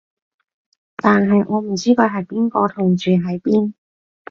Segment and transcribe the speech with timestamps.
[0.95, 3.73] 但我唔知佢係邊個同住喺邊